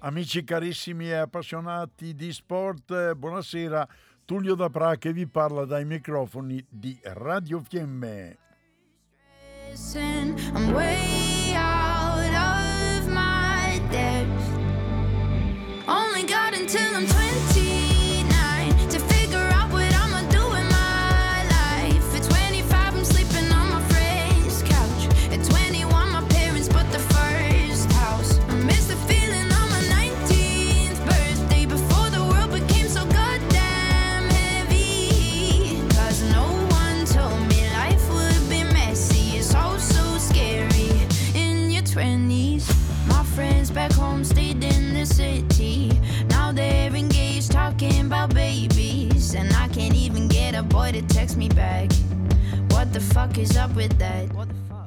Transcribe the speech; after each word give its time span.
Amici 0.00 0.44
carissimi 0.44 1.08
e 1.08 1.14
appassionati 1.14 2.14
di 2.14 2.32
sport, 2.32 3.14
buonasera. 3.14 3.88
Tullio 4.24 4.54
Dapra 4.54 4.96
che 4.96 5.12
vi 5.12 5.26
parla 5.26 5.64
dai 5.64 5.84
microfoni 5.84 6.64
di 6.68 6.98
Radio 7.02 7.62
Fiemme. 7.66 8.38
I'm. 9.72 10.74
Only 15.88 16.24
got 16.24 16.54
until 16.54 16.94
I'm 16.94 17.06
29 17.06 17.25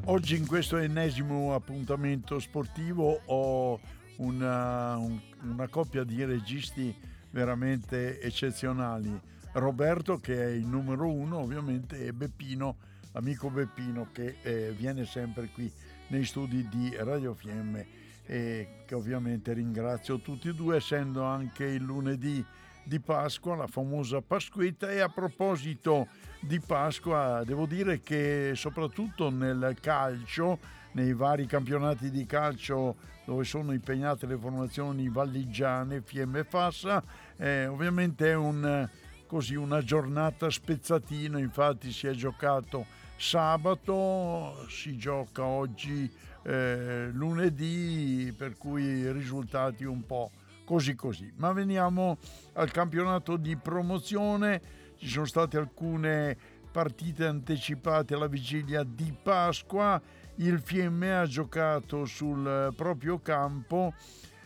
Oggi 0.05 0.35
in 0.37 0.45
questo 0.47 0.77
ennesimo 0.77 1.53
appuntamento 1.53 2.39
sportivo 2.39 3.21
ho 3.25 3.79
una, 4.17 4.97
un- 4.97 5.19
una 5.43 5.67
coppia 5.67 6.03
di 6.03 6.23
registi 6.25 6.93
veramente 7.29 8.19
eccezionali. 8.19 9.17
Roberto 9.53 10.19
che 10.19 10.43
è 10.43 10.47
il 10.49 10.65
numero 10.65 11.09
uno 11.11 11.37
ovviamente 11.37 12.05
e 12.05 12.13
Beppino, 12.13 12.75
amico 13.13 13.49
Beppino 13.49 14.07
che 14.11 14.37
eh, 14.41 14.73
viene 14.75 15.05
sempre 15.05 15.49
qui 15.53 15.71
nei 16.07 16.25
studi 16.25 16.67
di 16.67 16.93
Radio 16.97 17.33
Fiemme 17.33 17.87
e 18.25 18.83
che 18.85 18.95
ovviamente 18.95 19.53
ringrazio 19.53 20.19
tutti 20.19 20.49
e 20.49 20.53
due 20.53 20.77
essendo 20.77 21.23
anche 21.23 21.65
il 21.65 21.81
lunedì 21.83 22.43
di 22.83 22.99
Pasqua, 22.99 23.55
la 23.55 23.67
famosa 23.67 24.21
Pasquetta 24.21 24.89
e 24.89 24.99
a 24.99 25.09
proposito 25.09 26.07
di 26.39 26.59
Pasqua 26.59 27.43
devo 27.45 27.65
dire 27.65 28.01
che 28.01 28.53
soprattutto 28.55 29.29
nel 29.29 29.75
calcio, 29.81 30.59
nei 30.93 31.13
vari 31.13 31.45
campionati 31.45 32.09
di 32.09 32.25
calcio 32.25 32.95
dove 33.25 33.43
sono 33.43 33.73
impegnate 33.73 34.25
le 34.25 34.37
formazioni 34.37 35.07
valligiane, 35.07 36.01
Fiemme 36.01 36.39
e 36.39 36.43
Fassa, 36.45 37.03
eh, 37.37 37.67
ovviamente 37.67 38.31
è 38.31 38.35
un, 38.35 38.89
così, 39.27 39.53
una 39.53 39.83
giornata 39.83 40.49
spezzatina, 40.49 41.37
infatti 41.37 41.91
si 41.91 42.07
è 42.07 42.11
giocato 42.13 42.85
sabato, 43.15 44.65
si 44.69 44.97
gioca 44.97 45.43
oggi 45.43 46.11
eh, 46.43 47.09
lunedì, 47.11 48.33
per 48.35 48.57
cui 48.57 49.11
risultati 49.11 49.83
un 49.83 50.05
po' 50.05 50.31
così 50.69 50.93
così. 50.93 51.33
Ma 51.37 51.51
veniamo 51.51 52.19
al 52.53 52.69
campionato 52.69 53.37
di 53.37 53.57
promozione, 53.57 54.61
ci 54.97 55.07
sono 55.07 55.25
state 55.25 55.57
alcune 55.57 56.37
partite 56.71 57.25
anticipate 57.25 58.13
alla 58.13 58.27
vigilia 58.27 58.83
di 58.83 59.11
Pasqua, 59.19 59.99
il 60.35 60.59
Fiemme 60.59 61.17
ha 61.17 61.25
giocato 61.25 62.05
sul 62.05 62.71
proprio 62.75 63.17
campo 63.17 63.95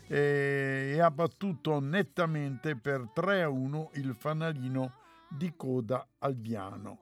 eh, 0.07 0.93
e 0.95 1.01
ha 1.01 1.11
battuto 1.11 1.81
nettamente 1.81 2.77
per 2.77 3.09
3 3.13 3.41
a 3.41 3.49
1 3.49 3.89
il 3.95 4.15
fanalino 4.17 4.93
di 5.27 5.51
coda 5.57 6.07
Albiano. 6.19 6.99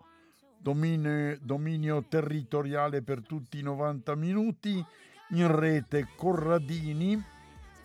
Dominio, 0.58 1.38
dominio 1.44 2.04
territoriale 2.08 3.04
per 3.04 3.22
tutti 3.22 3.60
i 3.60 3.64
90 3.64 4.16
minuti, 4.16 4.84
in 5.30 5.56
rete 5.56 6.08
Corradini, 6.16 7.24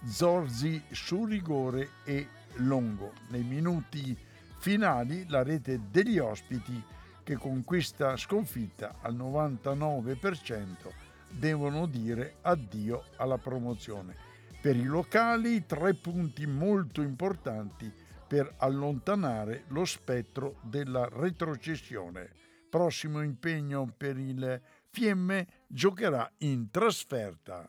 Zorzi 0.09 0.81
su 0.93 1.25
rigore 1.25 1.91
e 2.05 2.29
Longo. 2.59 3.13
Nei 3.31 3.43
minuti 3.43 4.17
finali 4.59 5.29
la 5.29 5.43
rete 5.43 5.81
degli 5.91 6.19
ospiti 6.19 6.81
che 7.25 7.35
con 7.35 7.65
questa 7.65 8.17
sconfitta 8.17 8.99
al 9.01 9.17
99% 9.17 10.93
devono 11.29 11.87
dire 11.87 12.37
addio 12.43 13.07
alla 13.17 13.37
promozione. 13.39 14.15
Per 14.61 14.77
i 14.77 14.85
locali 14.85 15.67
tre 15.67 15.95
punti 15.95 16.47
molto 16.47 17.03
importanti 17.03 17.93
per 18.29 18.55
allontanare 18.59 19.65
lo 19.69 19.85
spettro 19.85 20.61
della 20.63 21.09
retrocessione. 21.11 22.31
Prossimo 22.71 23.23
impegno 23.23 23.93
per 23.97 24.19
il 24.19 24.61
Fiemme 24.89 25.47
giocherà 25.67 26.31
in 26.39 26.71
trasferta. 26.71 27.69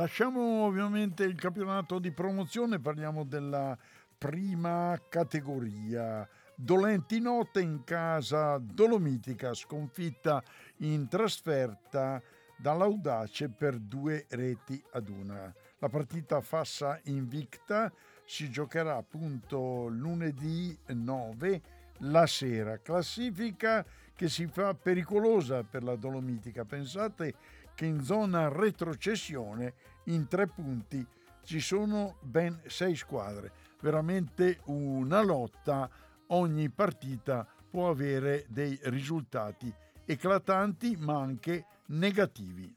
Lasciamo 0.00 0.64
ovviamente 0.64 1.24
il 1.24 1.34
campionato 1.34 1.98
di 1.98 2.10
promozione, 2.10 2.80
parliamo 2.80 3.22
della 3.22 3.76
prima 4.16 4.98
categoria. 5.10 6.26
Dolenti 6.54 7.20
note 7.20 7.60
in 7.60 7.84
casa 7.84 8.56
Dolomitica, 8.56 9.52
sconfitta 9.52 10.42
in 10.78 11.06
trasferta 11.06 12.18
dall'Audace 12.56 13.50
per 13.50 13.78
due 13.78 14.24
reti 14.30 14.82
ad 14.92 15.10
una. 15.10 15.54
La 15.80 15.88
partita 15.90 16.40
Fassa 16.40 16.98
invicta 17.04 17.92
si 18.24 18.48
giocherà 18.48 18.96
appunto 18.96 19.86
lunedì 19.88 20.74
9 20.86 21.62
la 21.98 22.26
sera. 22.26 22.78
Classifica 22.78 23.84
che 24.14 24.30
si 24.30 24.46
fa 24.46 24.72
pericolosa 24.72 25.62
per 25.62 25.82
la 25.82 25.96
Dolomitica. 25.96 26.64
Pensate 26.64 27.34
che 27.74 27.86
in 27.86 28.02
zona 28.02 28.48
retrocessione 28.48 29.72
in 30.04 30.28
tre 30.28 30.46
punti 30.46 31.04
ci 31.44 31.60
sono 31.60 32.16
ben 32.20 32.60
sei 32.66 32.94
squadre. 32.96 33.52
Veramente 33.80 34.60
una 34.66 35.22
lotta, 35.22 35.88
ogni 36.28 36.68
partita 36.70 37.46
può 37.68 37.88
avere 37.88 38.44
dei 38.48 38.78
risultati 38.84 39.72
eclatanti 40.04 40.96
ma 40.96 41.20
anche 41.20 41.64
negativi. 41.86 42.74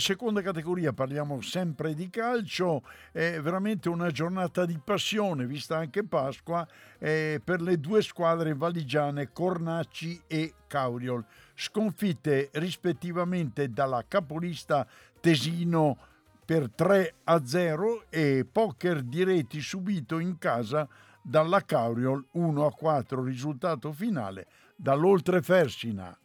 Seconda 0.00 0.42
categoria, 0.42 0.92
parliamo 0.92 1.40
sempre 1.40 1.94
di 1.94 2.10
calcio, 2.10 2.82
è 3.12 3.38
veramente 3.40 3.88
una 3.88 4.10
giornata 4.10 4.66
di 4.66 4.80
passione, 4.82 5.46
vista 5.46 5.76
anche 5.76 6.02
Pasqua, 6.02 6.66
eh, 6.98 7.40
per 7.42 7.60
le 7.60 7.78
due 7.78 8.02
squadre 8.02 8.54
valigiane 8.54 9.30
Cornacci 9.32 10.22
e 10.26 10.54
Cauriol, 10.66 11.24
sconfitte 11.54 12.50
rispettivamente 12.54 13.68
dalla 13.68 14.04
capolista 14.08 14.86
Tesino 15.20 15.96
per 16.44 16.68
3 16.68 17.14
a 17.24 17.44
0 17.44 18.06
e 18.08 18.44
poker 18.50 19.02
di 19.02 19.22
reti 19.22 19.60
subito 19.60 20.18
in 20.18 20.38
casa 20.38 20.88
dalla 21.22 21.64
Cauriol 21.64 22.24
1 22.32 22.66
a 22.66 22.72
4, 22.72 23.22
risultato 23.22 23.92
finale 23.92 24.46
dall'Oltrefersina. 24.74 26.18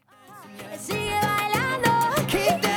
Sigue 0.77 1.19
bailando. 1.21 2.74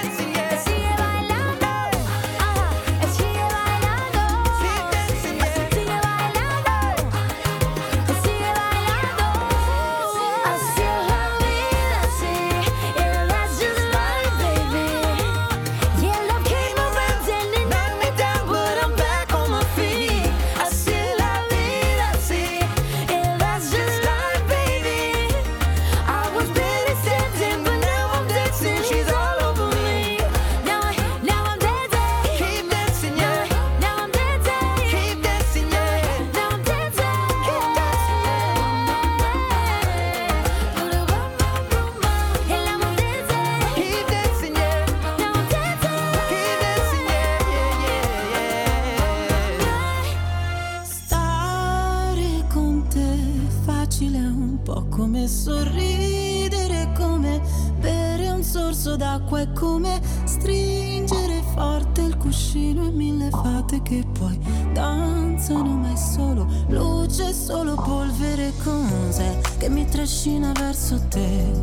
Cuscino 62.29 62.85
e 62.85 62.91
mille 62.91 63.31
fate 63.31 63.81
che 63.81 64.05
poi 64.19 64.39
danzano, 64.75 65.77
ma 65.77 65.91
è 65.91 65.97
solo 65.97 66.47
luce, 66.69 67.33
solo 67.33 67.75
polvere, 67.75 68.53
cos'è 68.63 69.39
che 69.57 69.71
mi 69.71 69.87
trascina 69.87 70.53
verso 70.53 71.01
te? 71.09 71.63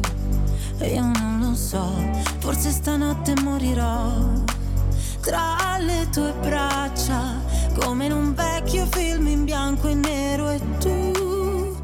E 0.80 0.96
io 0.96 1.04
non 1.04 1.40
lo 1.40 1.54
so, 1.54 1.86
forse 2.40 2.72
stanotte 2.72 3.36
morirò 3.44 4.12
tra 5.22 5.78
le 5.78 6.10
tue 6.12 6.34
braccia, 6.42 7.40
come 7.80 8.08
in 8.08 8.14
un 8.14 8.34
vecchio 8.34 8.88
film 8.88 9.28
in 9.28 9.44
bianco 9.44 9.88
e 9.88 9.94
nero 9.94 10.50
e 10.50 10.60
tu 10.80 11.78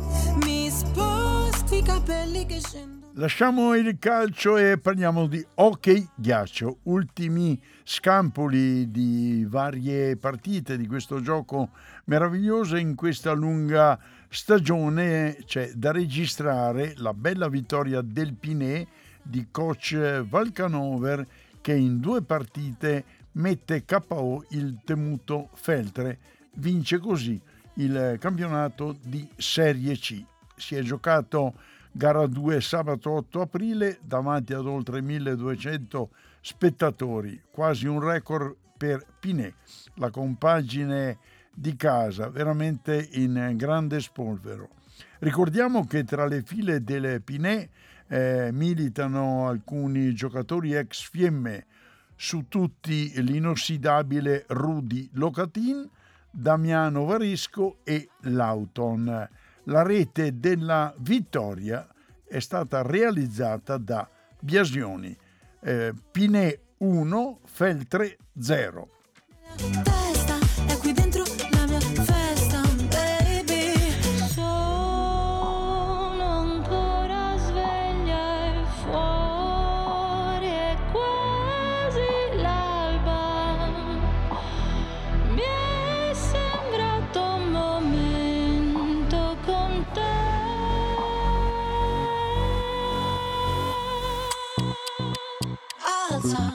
mi 0.44 0.72
sposti 0.72 1.77
i 1.77 1.84
capelli 1.84 2.48
che 2.48 2.60
scendono. 2.60 2.90
Lasciamo 3.16 3.75
il 3.75 3.98
calcio 4.00 4.56
e 4.56 4.78
parliamo 4.78 5.28
di 5.28 5.46
hockey 5.56 6.08
ghiaccio, 6.16 6.78
ultimi 6.84 7.62
scampoli 7.84 8.90
di 8.90 9.46
varie 9.50 10.16
partite 10.16 10.78
di 10.78 10.88
questo 10.88 11.22
gioco 11.22 11.72
meraviglioso 12.06 12.78
in 12.78 12.96
questa 12.96 13.34
lunga 13.34 14.00
stagione. 14.30 15.36
C'è 15.44 15.72
da 15.74 15.92
registrare 15.92 16.94
la 16.98 17.13
bella 17.13 17.50
vittoria 17.50 18.00
del 18.00 18.34
Pinè 18.34 18.88
di 19.22 19.48
coach 19.52 20.22
Valcanover 20.22 21.28
che 21.60 21.74
in 21.74 22.00
due 22.00 22.22
partite 22.22 23.04
mette 23.34 23.84
KO 23.84 24.46
il 24.52 24.80
temuto 24.86 25.50
Feltre, 25.54 26.18
vince 26.54 26.98
così 27.00 27.40
il 27.75 28.16
campionato 28.22 28.96
di 29.04 29.28
Serie 29.36 29.98
C. 29.98 30.24
Si 30.56 30.75
è 30.75 30.81
giocato 30.81 31.56
gara 31.91 32.25
2 32.25 32.61
sabato 32.61 33.11
8 33.11 33.41
aprile 33.41 33.99
davanti 34.01 34.53
ad 34.53 34.65
oltre 34.65 35.01
1200 35.01 36.09
spettatori, 36.41 37.41
quasi 37.51 37.88
un 37.88 37.99
record 37.99 38.55
per 38.77 39.05
Pinè, 39.19 39.53
la 39.95 40.09
compagine 40.09 41.17
di 41.53 41.75
casa, 41.75 42.29
veramente 42.29 43.09
in 43.11 43.53
grande 43.55 43.99
spolvero. 43.99 44.69
Ricordiamo 45.19 45.85
che 45.85 46.03
tra 46.03 46.25
le 46.25 46.41
file 46.41 46.83
delle 46.83 47.19
Pinè 47.19 47.69
eh, 48.07 48.49
militano 48.51 49.47
alcuni 49.47 50.13
giocatori 50.13 50.73
ex 50.73 51.09
Fiemme, 51.09 51.65
su 52.15 52.45
tutti 52.47 53.11
l'inossidabile 53.21 54.45
Rudy 54.47 55.09
Locatin, 55.13 55.89
Damiano 56.29 57.05
Varisco 57.05 57.77
e 57.83 58.09
Lauton. 58.21 59.27
La 59.66 59.84
rete 59.84 60.40
della 60.40 60.94
vittoria 60.98 61.88
è 62.28 62.40
stata 62.40 62.81
realizzata 62.81 63.78
da 63.78 64.10
Biasioni. 64.40 65.16
Eh, 65.62 65.94
Pinè 66.12 66.60
1, 66.78 67.40
Feltre 67.46 68.18
0. 68.40 68.90
Dancer. 96.22 96.50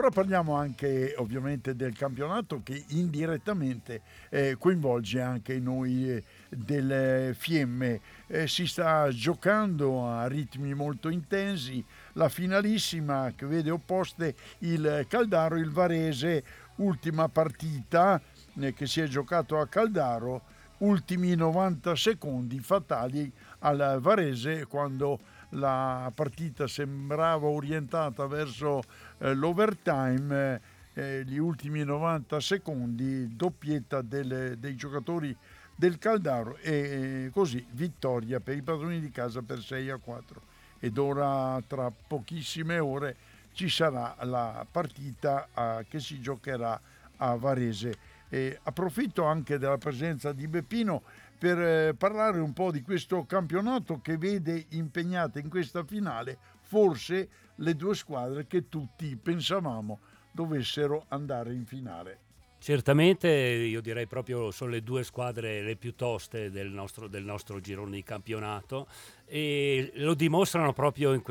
I 0.00 0.02
want. 0.02 0.06
Ed 0.06 0.06
ora 0.06 0.08
parliamo 0.14 0.54
anche 0.54 1.14
ovviamente 1.18 1.76
del 1.76 1.94
campionato 1.94 2.62
che 2.62 2.84
indirettamente 2.88 4.00
eh, 4.30 4.56
coinvolge 4.58 5.20
anche 5.20 5.58
noi 5.58 6.10
eh, 6.10 6.24
del 6.48 7.34
Fiemme. 7.34 8.00
Eh, 8.26 8.48
si 8.48 8.66
sta 8.66 9.10
giocando 9.10 10.06
a 10.06 10.26
ritmi 10.26 10.72
molto 10.72 11.10
intensi, 11.10 11.84
la 12.14 12.30
finalissima 12.30 13.34
che 13.36 13.44
vede 13.44 13.70
opposte 13.70 14.34
il 14.60 15.04
Caldaro 15.06 15.56
e 15.56 15.60
il 15.60 15.70
Varese, 15.70 16.44
ultima 16.76 17.28
partita 17.28 18.22
eh, 18.58 18.72
che 18.72 18.86
si 18.86 19.02
è 19.02 19.06
giocato 19.06 19.58
a 19.58 19.66
Caldaro, 19.66 20.42
ultimi 20.78 21.34
90 21.34 21.94
secondi 21.94 22.58
fatali 22.60 23.30
al 23.58 23.98
Varese 24.00 24.64
quando 24.64 25.18
la 25.50 26.10
partita 26.14 26.66
sembrava 26.66 27.46
orientata 27.46 28.26
verso 28.26 28.82
eh, 29.18 29.34
l'overtime, 29.34 30.60
eh, 30.94 31.24
gli 31.24 31.38
ultimi 31.38 31.84
90 31.84 32.40
secondi, 32.40 33.36
doppietta 33.36 34.02
delle- 34.02 34.58
dei 34.58 34.76
giocatori 34.76 35.36
del 35.74 35.98
Caldaro 35.98 36.56
e 36.56 37.30
così 37.32 37.64
vittoria 37.70 38.38
per 38.40 38.56
i 38.56 38.62
padroni 38.62 39.00
di 39.00 39.10
casa 39.10 39.40
per 39.40 39.62
6 39.62 39.90
a 39.90 39.96
4 39.96 40.42
ed 40.78 40.98
ora 40.98 41.62
tra 41.66 41.90
pochissime 41.90 42.78
ore 42.78 43.16
ci 43.52 43.68
sarà 43.68 44.16
la 44.22 44.66
partita 44.70 45.48
uh, 45.54 45.84
che 45.88 46.00
si 46.00 46.20
giocherà 46.20 46.80
a 47.16 47.34
Varese. 47.36 48.18
E 48.28 48.58
approfitto 48.62 49.24
anche 49.24 49.58
della 49.58 49.76
presenza 49.76 50.32
di 50.32 50.46
Beppino 50.46 51.02
per 51.40 51.58
eh, 51.58 51.94
parlare 51.94 52.38
un 52.38 52.52
po' 52.52 52.70
di 52.70 52.82
questo 52.82 53.24
campionato 53.24 54.02
che 54.02 54.18
vede 54.18 54.66
impegnate 54.72 55.40
in 55.40 55.48
questa 55.48 55.82
finale 55.84 56.36
forse 56.60 57.28
le 57.54 57.74
due 57.76 57.94
squadre 57.94 58.46
che 58.46 58.68
tutti 58.68 59.16
pensavamo 59.16 60.00
dovessero 60.32 61.06
andare 61.08 61.54
in 61.54 61.64
finale. 61.64 62.18
Certamente 62.58 63.30
io 63.30 63.80
direi 63.80 64.06
proprio 64.06 64.50
sono 64.50 64.72
le 64.72 64.82
due 64.82 65.02
squadre 65.02 65.62
le 65.62 65.76
più 65.76 65.94
toste 65.94 66.50
del 66.50 66.68
nostro, 66.68 67.08
del 67.08 67.24
nostro 67.24 67.58
girone 67.58 67.92
di 67.92 68.02
campionato 68.02 68.86
e 69.24 69.92
lo 69.94 70.12
dimostrano 70.12 70.74
proprio 70.74 71.14
in 71.14 71.22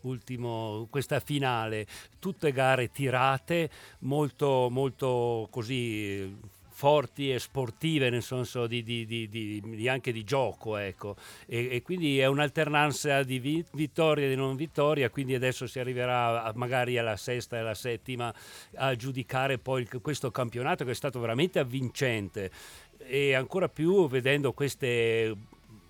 ultimo, 0.00 0.88
questa 0.90 1.20
finale. 1.20 1.86
Tutte 2.18 2.50
gare 2.50 2.90
tirate, 2.90 3.70
molto, 4.00 4.66
molto 4.70 5.46
così 5.52 6.36
forti 6.80 7.30
e 7.30 7.38
sportive 7.38 8.08
nel 8.08 8.22
senso 8.22 8.66
di, 8.66 8.82
di, 8.82 9.04
di, 9.04 9.86
anche 9.86 10.12
di 10.12 10.24
gioco 10.24 10.78
ecco. 10.78 11.14
e, 11.46 11.68
e, 11.72 11.82
quindi 11.82 12.18
è 12.18 12.24
un'alternanza 12.24 13.22
di 13.22 13.38
vi, 13.38 13.62
vittoria 13.72 14.24
e 14.24 14.30
di 14.30 14.34
non 14.34 14.56
vittoria 14.56 15.10
quindi 15.10 15.34
adesso 15.34 15.66
si 15.66 15.78
arriverà 15.78 16.50
magari 16.54 16.96
alla 16.96 17.18
sesta 17.18 17.56
e 17.56 17.58
alla 17.58 17.74
settima 17.74 18.32
a 18.76 18.96
giudicare 18.96 19.58
poi 19.58 19.82
il, 19.82 20.00
questo 20.00 20.30
campionato 20.30 20.86
che 20.86 20.92
è 20.92 20.94
stato 20.94 21.20
veramente 21.20 21.58
avvincente 21.58 22.50
e 22.96 23.34
ancora 23.34 23.68
più 23.68 24.08
vedendo 24.08 24.54
queste 24.54 25.36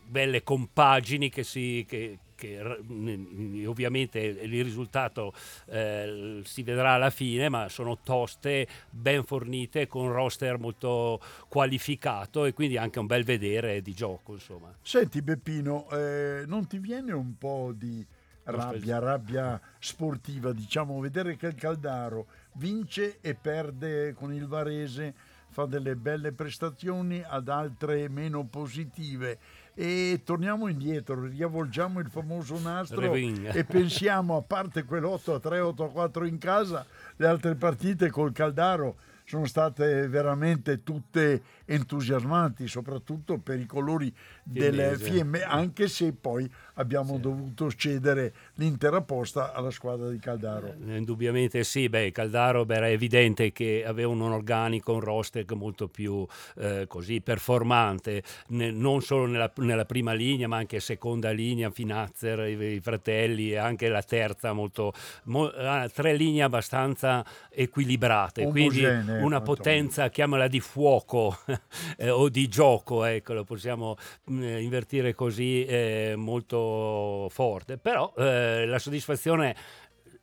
belle 0.08 0.42
compagini 0.42 1.30
che 1.30 1.44
si, 1.44 1.86
che, 1.88 2.18
che 2.40 3.66
ovviamente 3.66 4.18
il 4.18 4.64
risultato 4.64 5.34
eh, 5.66 6.40
si 6.42 6.62
vedrà 6.62 6.92
alla 6.92 7.10
fine, 7.10 7.50
ma 7.50 7.68
sono 7.68 7.98
toste 8.02 8.66
ben 8.88 9.24
fornite 9.24 9.86
con 9.86 10.10
roster 10.10 10.58
molto 10.58 11.20
qualificato 11.48 12.46
e 12.46 12.54
quindi 12.54 12.78
anche 12.78 12.98
un 12.98 13.06
bel 13.06 13.24
vedere 13.24 13.82
di 13.82 13.92
gioco. 13.92 14.32
Insomma. 14.32 14.74
Senti 14.80 15.20
Beppino, 15.20 15.88
eh, 15.90 16.44
non 16.46 16.66
ti 16.66 16.78
viene 16.78 17.12
un 17.12 17.36
po' 17.36 17.72
di 17.76 18.04
rabbia, 18.44 18.98
rabbia 18.98 19.60
sportiva, 19.78 20.52
diciamo, 20.52 20.98
vedere 20.98 21.36
che 21.36 21.48
il 21.48 21.54
Caldaro 21.54 22.26
vince 22.54 23.18
e 23.20 23.34
perde 23.34 24.14
con 24.14 24.32
il 24.32 24.46
Varese, 24.46 25.14
fa 25.50 25.66
delle 25.66 25.94
belle 25.96 26.32
prestazioni, 26.32 27.22
ad 27.22 27.48
altre 27.48 28.08
meno 28.08 28.44
positive 28.44 29.38
e 29.80 30.20
torniamo 30.24 30.68
indietro, 30.68 31.24
riavvolgiamo 31.24 32.00
il 32.00 32.10
famoso 32.10 32.58
nastro 32.60 33.14
e 33.14 33.64
pensiamo, 33.64 34.36
a 34.36 34.42
parte 34.42 34.84
quell'8 34.84 35.36
a 35.36 35.38
3, 35.38 35.60
8 35.60 35.84
a 35.84 35.88
4 35.88 36.26
in 36.26 36.36
casa, 36.36 36.84
le 37.16 37.26
altre 37.26 37.54
partite 37.54 38.10
col 38.10 38.30
Caldaro 38.32 38.96
sono 39.30 39.46
state 39.46 40.08
veramente 40.08 40.82
tutte 40.82 41.40
entusiasmanti, 41.64 42.66
soprattutto 42.66 43.38
per 43.38 43.60
i 43.60 43.66
colori 43.66 44.12
del 44.42 44.98
Fiemme, 44.98 45.42
anche 45.42 45.86
se 45.86 46.12
poi 46.12 46.50
abbiamo 46.74 47.14
sì. 47.14 47.20
dovuto 47.20 47.70
cedere 47.70 48.34
l'intera 48.54 49.02
posta 49.02 49.52
alla 49.52 49.70
squadra 49.70 50.08
di 50.08 50.18
Caldaro. 50.18 50.74
Eh, 50.84 50.96
indubbiamente 50.96 51.62
sì, 51.62 51.88
beh, 51.88 52.10
Caldaro 52.10 52.64
beh, 52.64 52.74
era 52.74 52.88
evidente 52.88 53.52
che 53.52 53.84
aveva 53.86 54.08
un 54.08 54.20
organico, 54.22 54.94
un 54.94 55.00
roster 55.00 55.44
molto 55.54 55.86
più 55.86 56.26
eh, 56.56 56.86
così 56.88 57.20
performante, 57.20 58.24
ne, 58.48 58.72
non 58.72 59.00
solo 59.00 59.26
nella, 59.26 59.52
nella, 59.58 59.84
prima 59.84 60.12
linea, 60.12 60.48
ma 60.48 60.56
anche 60.56 60.80
seconda 60.80 61.30
linea, 61.30 61.70
Finazzer, 61.70 62.48
i, 62.48 62.74
i 62.74 62.80
fratelli, 62.80 63.52
e 63.52 63.58
anche 63.58 63.88
la 63.88 64.02
terza, 64.02 64.52
molto, 64.52 64.92
mo, 65.24 65.48
tre 65.92 66.14
linee 66.14 66.42
abbastanza 66.42 67.24
equilibrate, 67.48 68.42
Omogenee, 68.42 69.04
quindi 69.04 69.19
una 69.24 69.40
potenza, 69.40 70.08
chiamala 70.08 70.48
di 70.48 70.60
fuoco 70.60 71.38
eh, 71.96 72.10
o 72.10 72.28
di 72.28 72.48
gioco, 72.48 73.04
ecco, 73.04 73.32
lo 73.32 73.44
possiamo 73.44 73.96
mh, 74.24 74.34
mm, 74.34 74.58
invertire 74.58 75.14
così, 75.14 75.64
eh, 75.64 76.14
molto 76.16 77.28
forte. 77.30 77.78
Però 77.78 78.12
eh, 78.16 78.66
la 78.66 78.78
soddisfazione 78.78 79.56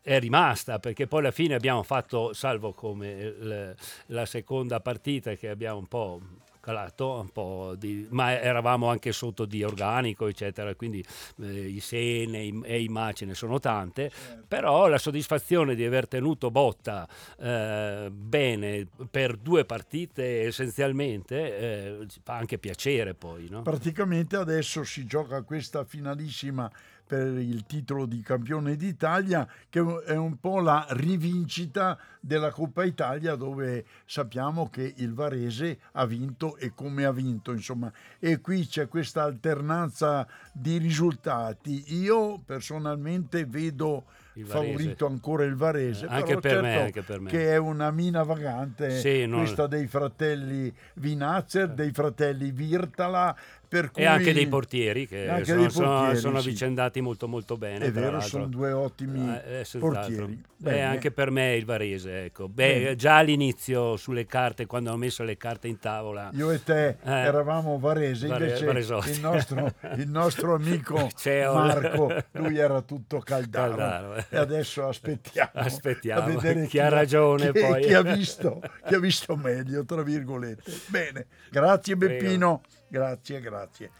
è 0.01 0.19
rimasta 0.19 0.79
perché 0.79 1.05
poi 1.05 1.19
alla 1.19 1.31
fine 1.31 1.55
abbiamo 1.55 1.83
fatto, 1.83 2.31
salvo 2.31 2.71
come 2.73 3.23
l- 3.23 3.75
la 4.07 4.25
seconda 4.25 4.79
partita 4.79 5.33
che 5.35 5.49
abbiamo 5.49 5.79
un 5.79 5.87
po' 5.87 6.21
calato 6.67 7.21
un 7.21 7.29
po' 7.29 7.75
di, 7.77 8.05
ma 8.09 8.37
eravamo 8.37 8.89
anche 8.89 9.13
sotto 9.13 9.45
di 9.45 9.63
organico 9.63 10.27
eccetera 10.27 10.75
quindi 10.75 11.01
eh, 11.41 11.67
i 11.67 11.79
Sene 11.79 12.43
i, 12.43 12.61
e 12.65 12.81
i 12.81 12.89
Ma 12.89 13.13
ce 13.13 13.23
ne 13.23 13.35
sono 13.35 13.57
tante 13.57 14.09
certo. 14.09 14.43
però 14.49 14.89
la 14.89 14.97
soddisfazione 14.97 15.75
di 15.75 15.85
aver 15.85 16.09
tenuto 16.09 16.51
botta 16.51 17.07
eh, 17.39 18.09
bene 18.11 18.85
per 19.09 19.37
due 19.37 19.63
partite 19.63 20.41
essenzialmente 20.41 21.57
eh, 21.57 22.07
fa 22.21 22.35
anche 22.35 22.57
piacere 22.57 23.13
poi 23.13 23.47
no? 23.49 23.61
praticamente 23.61 24.35
adesso 24.35 24.83
si 24.83 25.05
gioca 25.05 25.43
questa 25.43 25.85
finalissima 25.85 26.69
per 27.07 27.37
il 27.37 27.65
titolo 27.65 28.05
di 28.05 28.21
campione 28.21 28.75
d'Italia, 28.75 29.47
che 29.69 29.79
è 30.05 30.15
un 30.15 30.37
po' 30.39 30.59
la 30.59 30.85
rivincita 30.89 31.97
della 32.19 32.51
Coppa 32.51 32.83
Italia, 32.83 33.35
dove 33.35 33.85
sappiamo 34.05 34.69
che 34.69 34.93
il 34.97 35.13
Varese 35.13 35.79
ha 35.93 36.05
vinto 36.05 36.57
e 36.57 36.73
come 36.75 37.05
ha 37.05 37.11
vinto, 37.13 37.53
insomma. 37.53 37.91
E 38.19 38.41
qui 38.41 38.67
c'è 38.67 38.89
questa 38.89 39.23
alternanza 39.23 40.27
di 40.51 40.77
risultati. 40.77 41.95
Io 41.95 42.41
personalmente 42.45 43.45
vedo 43.45 44.03
favorito 44.43 45.05
ancora 45.05 45.43
il 45.45 45.55
Varese, 45.55 46.05
eh, 46.05 46.09
anche, 46.09 46.37
per 46.37 46.51
certo 46.51 46.61
me, 46.61 46.81
anche 46.81 47.01
per 47.01 47.19
me, 47.19 47.29
che 47.29 47.53
è 47.53 47.57
una 47.57 47.89
mina 47.91 48.23
vagante 48.23 48.99
sì, 48.99 49.25
non... 49.25 49.39
questa 49.39 49.67
dei 49.67 49.87
fratelli 49.87 50.73
Vinazzer, 50.95 51.69
dei 51.69 51.91
fratelli 51.91 52.51
Virtala, 52.51 53.35
per 53.67 53.91
cui... 53.91 54.01
E 54.01 54.05
anche 54.05 54.33
dei 54.33 54.47
portieri 54.47 55.07
che 55.07 55.25
sono, 55.25 55.35
portieri, 55.37 55.69
sono, 55.69 56.15
sono 56.15 56.39
sì. 56.39 56.47
avvicendati 56.47 57.01
molto 57.01 57.27
molto 57.27 57.57
bene. 57.57 57.85
È 57.85 57.91
vero, 57.91 58.19
sono 58.21 58.47
due 58.47 58.71
ottimi 58.71 59.29
eh, 59.45 59.61
eh 59.61 59.79
portieri. 59.79 60.43
Beh, 60.59 60.81
anche 60.81 61.11
per 61.11 61.29
me 61.29 61.55
il 61.55 61.65
Varese, 61.65 62.25
ecco. 62.25 62.47
Beh, 62.47 62.95
già 62.97 63.17
all'inizio 63.17 63.95
sulle 63.97 64.25
carte, 64.25 64.65
quando 64.65 64.89
hanno 64.89 64.97
messo 64.97 65.23
le 65.23 65.37
carte 65.37 65.67
in 65.67 65.79
tavola... 65.79 66.29
Io 66.33 66.51
e 66.51 66.63
te 66.63 66.87
eh, 66.87 66.97
eravamo 67.03 67.77
Varese, 67.77 68.27
invece 68.27 68.65
il 68.65 69.19
nostro, 69.21 69.73
il 69.95 70.09
nostro, 70.09 70.53
amico 70.55 71.09
Marco, 71.25 72.23
lui 72.33 72.57
era 72.57 72.81
tutto 72.81 73.19
Caldaro. 73.19 73.75
Caldaro 73.75 74.15
eh. 74.15 74.25
E 74.29 74.37
adesso 74.37 74.87
aspettiamo, 74.87 75.51
aspettiamo. 75.59 76.21
a 76.21 76.25
vedere 76.25 76.61
chi, 76.63 76.69
chi 76.69 76.79
ha 76.79 76.89
ragione 76.89 77.51
chi, 77.51 77.59
poi. 77.59 77.81
Chi 77.83 77.93
ha, 77.93 78.01
visto, 78.01 78.61
chi 78.85 78.95
ha 78.95 78.99
visto 78.99 79.35
meglio, 79.35 79.85
tra 79.85 80.01
virgolette. 80.01 80.71
Bene, 80.87 81.25
grazie 81.49 81.95
Beppino. 81.95 82.61
Prego. 82.61 82.76
Grazie, 82.87 83.41
grazie. 83.41 83.91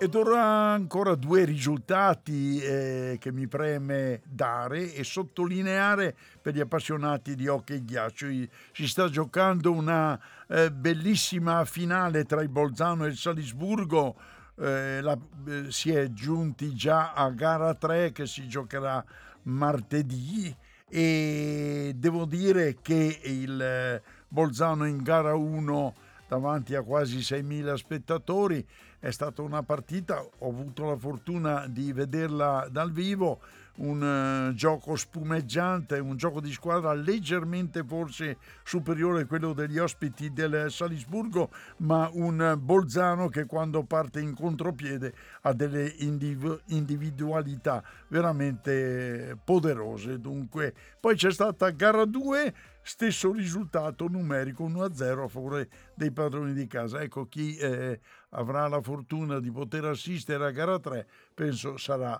Ed 0.00 0.14
ora 0.14 0.42
ancora 0.72 1.14
due 1.14 1.44
risultati 1.44 2.60
eh, 2.60 3.16
che 3.20 3.32
mi 3.32 3.48
preme 3.48 4.22
dare 4.24 4.94
e 4.94 5.02
sottolineare 5.04 6.16
per 6.40 6.54
gli 6.54 6.60
appassionati 6.60 7.34
di 7.34 7.48
hockey 7.48 7.84
ghiaccio. 7.84 8.26
Si 8.72 8.88
sta 8.88 9.08
giocando 9.08 9.72
una 9.72 10.18
eh, 10.48 10.70
bellissima 10.70 11.64
finale 11.64 12.24
tra 12.24 12.42
il 12.42 12.48
Bolzano 12.48 13.04
e 13.04 13.08
il 13.08 13.16
Salisburgo. 13.16 14.16
Eh, 14.56 15.00
la, 15.00 15.16
eh, 15.48 15.66
si 15.68 15.92
è 15.92 16.12
giunti 16.12 16.74
già 16.74 17.12
a 17.12 17.28
gara 17.30 17.74
3 17.74 18.12
che 18.12 18.26
si 18.26 18.48
giocherà 18.48 19.04
martedì 19.42 20.54
e 20.88 21.92
devo 21.94 22.24
dire 22.24 22.78
che 22.80 23.20
il 23.22 24.02
Bolzano 24.28 24.86
in 24.86 25.02
gara 25.02 25.34
1 25.34 25.94
davanti 26.28 26.74
a 26.74 26.82
quasi 26.82 27.18
6.000 27.18 27.74
spettatori 27.74 28.66
è 28.98 29.10
stata 29.10 29.42
una 29.42 29.62
partita, 29.62 30.20
ho 30.20 30.48
avuto 30.48 30.84
la 30.84 30.96
fortuna 30.96 31.66
di 31.68 31.92
vederla 31.92 32.68
dal 32.70 32.90
vivo, 32.92 33.40
un 33.78 34.50
uh, 34.50 34.54
gioco 34.54 34.96
spumeggiante, 34.96 35.98
un 35.98 36.16
gioco 36.16 36.40
di 36.40 36.52
squadra 36.52 36.92
leggermente 36.92 37.84
forse 37.84 38.38
superiore 38.64 39.22
a 39.22 39.26
quello 39.26 39.52
degli 39.52 39.78
ospiti 39.78 40.32
del 40.32 40.70
Salisburgo, 40.70 41.50
ma 41.78 42.08
un 42.12 42.56
Bolzano 42.60 43.28
che 43.28 43.46
quando 43.46 43.84
parte 43.84 44.20
in 44.20 44.34
contropiede 44.34 45.12
ha 45.42 45.52
delle 45.52 45.92
indiv- 45.98 46.62
individualità 46.66 47.82
veramente 48.08 49.38
poderose. 49.44 50.20
Dunque, 50.20 50.74
poi 50.98 51.14
c'è 51.14 51.30
stata 51.30 51.70
gara 51.70 52.04
2 52.04 52.54
stesso 52.88 53.32
risultato 53.32 54.08
numerico 54.08 54.66
1-0 54.66 55.24
a 55.24 55.28
favore 55.28 55.68
dei 55.94 56.10
padroni 56.10 56.54
di 56.54 56.66
casa. 56.66 57.02
Ecco, 57.02 57.26
chi 57.26 57.54
eh, 57.56 58.00
avrà 58.30 58.66
la 58.66 58.80
fortuna 58.80 59.40
di 59.40 59.50
poter 59.50 59.84
assistere 59.84 60.46
a 60.46 60.50
gara 60.50 60.78
3 60.78 61.06
penso 61.34 61.76
sarà 61.76 62.18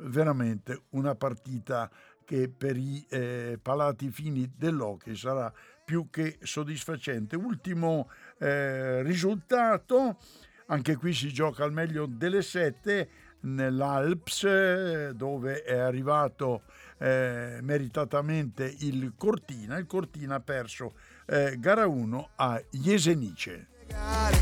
veramente 0.00 0.82
una 0.90 1.14
partita 1.14 1.90
che 2.24 2.50
per 2.50 2.76
i 2.76 3.04
eh, 3.08 3.58
palati 3.60 4.10
fini 4.10 4.52
dell'hockey 4.54 5.16
sarà 5.16 5.52
più 5.84 6.08
che 6.10 6.38
soddisfacente. 6.42 7.36
Ultimo 7.36 8.10
eh, 8.38 9.02
risultato, 9.02 10.18
anche 10.66 10.96
qui 10.96 11.14
si 11.14 11.32
gioca 11.32 11.64
al 11.64 11.72
meglio 11.72 12.04
delle 12.06 12.42
sette 12.42 13.08
nell'Alps 13.40 14.44
eh, 14.44 15.12
dove 15.14 15.62
è 15.62 15.78
arrivato 15.78 16.62
eh, 16.98 17.60
meritatamente 17.62 18.74
il 18.80 19.14
Cortina. 19.16 19.78
Il 19.78 19.86
Cortina 19.86 20.34
ha 20.34 20.40
perso 20.40 20.94
eh, 21.26 21.56
gara 21.58 21.86
1 21.86 22.30
a 22.36 22.62
Jesenice. 22.70 23.68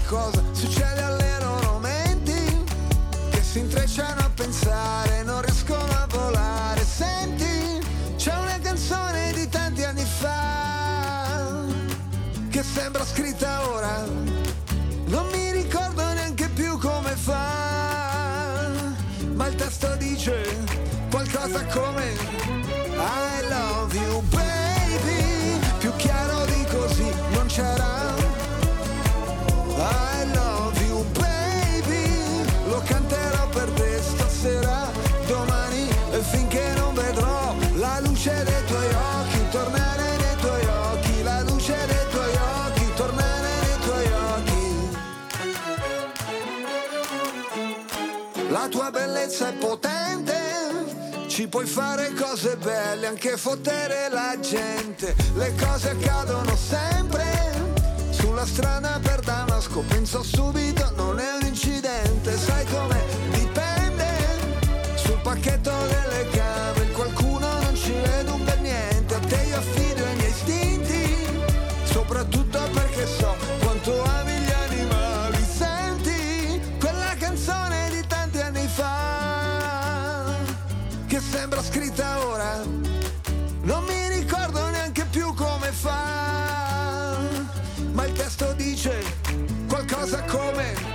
Cosa 0.07 0.43
succede 0.53 1.03
alle 1.03 1.39
loro 1.41 1.79
menti 1.79 2.65
che 3.31 3.43
si 3.43 3.61
intrecciano 3.61 4.21
a 4.21 4.31
pensare, 4.31 5.16
La 48.59 48.69
tua 48.69 48.91
bellezza 48.91 49.51
è 49.51 49.53
potente, 49.53 50.35
ci 51.27 51.47
puoi 51.47 51.67
fare 51.67 52.15
cose 52.15 52.57
belle, 52.57 53.07
anche 53.07 53.37
fottere 53.37 54.09
la 54.11 54.35
gente, 54.41 55.15
le 55.35 55.55
cose 55.61 55.91
accadono 55.91 56.57
sempre 56.57 57.53
sulla 58.13 58.47
strada 58.47 58.99
per 59.03 59.21
Damasco 59.21 59.81
penso 59.81 60.23
subito 60.23 60.91
non 60.97 61.19
è 61.19 61.35
un 61.39 61.47
incidente. 61.47 62.35
Sai 62.39 62.65
come 62.65 62.99
dipende? 63.29 64.07
Sul 64.95 65.21
pacchetto 65.23 65.73
delle 65.89 66.27
camere 66.31 66.91
qualcuno 66.93 67.61
non 67.61 67.77
ci 67.77 67.93
vede 67.93 68.31
un 68.31 68.43
bel 68.43 68.61
niente. 68.61 69.15
A 69.17 69.19
te 69.19 69.45
io 69.49 69.59
affido 69.59 70.03
i 70.03 70.15
miei 70.17 70.31
istinti 70.31 71.27
soprattutto 71.85 72.59
perché 72.73 73.07
so 73.07 73.37
quanto 73.61 74.03
ami 74.03 74.16
che 81.17 81.23
sembra 81.23 81.63
scritta 81.63 82.27
ora 82.27 82.63
non 83.63 83.85
mi 83.85 84.09
ricordo 84.09 84.69
neanche 84.69 85.07
più 85.07 85.33
come 85.33 85.73
fa 85.73 87.17
ma 87.93 88.05
il 88.05 88.13
testo 88.13 88.53
dice 88.53 89.03
qualcosa 89.67 90.23
come 90.25 90.86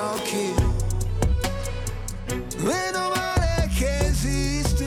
occhi. 0.00 0.54
Meno 2.58 3.10
male 3.14 3.68
che 3.76 4.06
esisti, 4.06 4.84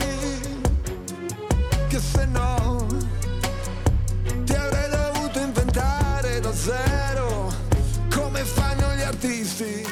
che 1.88 1.98
se 2.00 2.24
no 2.26 2.86
ti 4.44 4.54
avrei 4.54 4.90
dovuto 4.90 5.38
inventare 5.38 6.40
da 6.40 6.52
zero, 6.54 7.52
come 8.14 8.44
fanno 8.44 8.94
gli 8.94 9.02
artisti. 9.02 9.86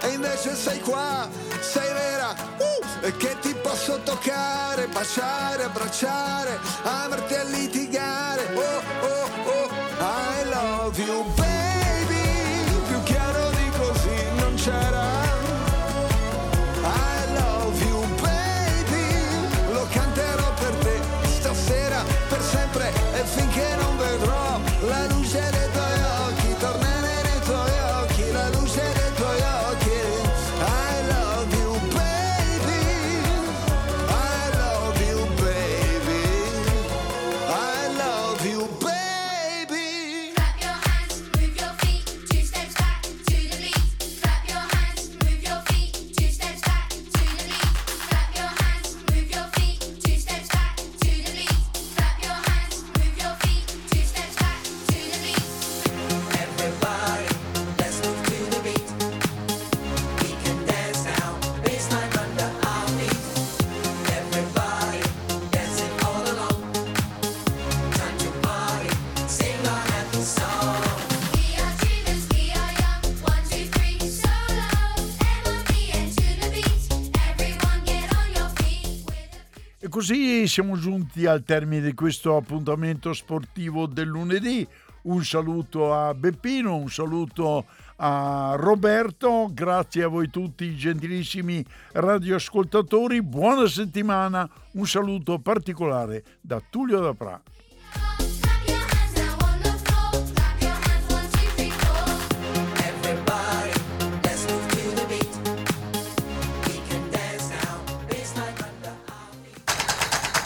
E 0.00 0.08
invece 0.08 0.54
sei 0.54 0.80
qua, 0.80 1.28
sei 1.60 1.92
vera, 1.92 2.34
uh, 2.58 3.04
e 3.04 3.16
che 3.16 3.36
ti 3.40 3.54
posso 3.54 4.00
toccare, 4.02 4.86
baciare, 4.88 5.64
abbracciare, 5.64 6.58
amarti 6.82 7.34
a 7.34 7.42
litigare. 7.44 8.42
Oh, 8.54 8.82
oh, 9.06 9.28
oh, 9.50 9.68
I 10.00 10.48
love 10.48 10.98
you, 11.02 11.24
siamo 80.48 80.78
giunti 80.78 81.26
al 81.26 81.44
termine 81.44 81.82
di 81.82 81.94
questo 81.94 82.36
appuntamento 82.36 83.12
sportivo 83.12 83.86
del 83.86 84.08
lunedì. 84.08 84.66
Un 85.02 85.22
saluto 85.24 85.94
a 85.94 86.14
Beppino, 86.14 86.74
un 86.76 86.88
saluto 86.88 87.66
a 87.96 88.54
Roberto, 88.56 89.48
grazie 89.52 90.04
a 90.04 90.08
voi 90.08 90.30
tutti 90.30 90.74
gentilissimi 90.74 91.64
radioascoltatori, 91.92 93.22
buona 93.22 93.66
settimana, 93.68 94.48
un 94.72 94.86
saluto 94.86 95.38
particolare 95.38 96.24
da 96.40 96.60
Tullio 96.68 97.00
Dapra. 97.00 97.40